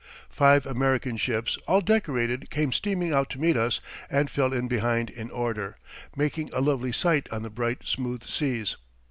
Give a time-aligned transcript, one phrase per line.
[0.31, 5.11] Five American ships, all decorated, came steaming out to meet us and fell in behind
[5.11, 5.77] in order,
[6.15, 8.77] making a lovely sight on the bright, smooth seas.